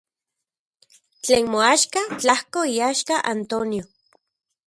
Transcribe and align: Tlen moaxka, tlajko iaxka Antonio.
Tlen 1.21 1.45
moaxka, 1.53 2.01
tlajko 2.19 2.61
iaxka 2.77 3.15
Antonio. 3.33 3.85